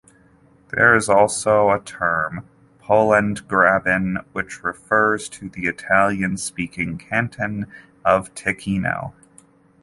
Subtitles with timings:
[0.71, 2.43] There is also a term
[2.81, 7.67] Polentagraben which refers to the Italian-speaking canton
[8.03, 9.13] of Ticino.